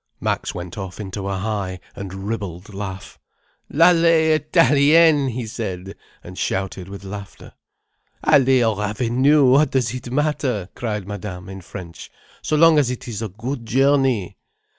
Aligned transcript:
Max 0.19 0.55
went 0.55 0.79
off 0.79 0.99
into 0.99 1.27
a 1.27 1.37
high 1.37 1.79
and 1.95 2.27
ribald 2.27 2.73
laugh. 2.73 3.19
"L'allée 3.69 4.33
italienne!" 4.39 5.27
he 5.29 5.45
said, 5.45 5.93
and 6.23 6.39
shouted 6.39 6.89
with 6.89 7.03
laughter. 7.03 7.53
"Alley 8.25 8.63
or 8.63 8.81
avenue, 8.83 9.45
what 9.47 9.69
does 9.69 9.93
it 9.93 10.09
matter," 10.09 10.69
cried 10.73 11.07
Madame 11.07 11.47
in 11.49 11.61
French, 11.61 12.09
"so 12.41 12.55
long 12.55 12.79
as 12.79 12.89
it 12.89 13.07
is 13.07 13.21
a 13.21 13.29
good 13.29 13.63
journey." 13.63 14.37